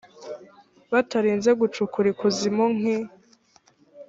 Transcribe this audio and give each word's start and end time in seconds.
batarinze 0.91 1.49
gucukura 1.59 2.07
ikuzimu 2.13 2.65
nk 2.77 2.83
i 2.95 2.97